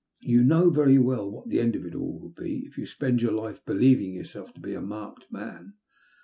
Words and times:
You 0.23 0.43
know 0.43 0.71
very 0.71 0.97
well 0.97 1.29
what 1.29 1.49
the 1.49 1.59
end 1.59 1.75
of 1.75 1.85
it 1.85 1.93
all 1.93 2.17
will 2.17 2.31
be, 2.31 2.65
if 2.65 2.75
you 2.75 2.87
spend 2.87 3.21
your 3.21 3.33
life 3.33 3.63
believing 3.65 4.15
yourself 4.15 4.51
to 4.55 4.59
be 4.59 4.73
a 4.73 4.81
marked 4.81 5.31
man." 5.31 5.75